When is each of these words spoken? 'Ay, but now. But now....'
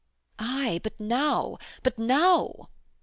'Ay, 0.39 0.79
but 0.81 0.99
now. 0.99 1.59
But 1.83 1.99
now....' 1.99 2.69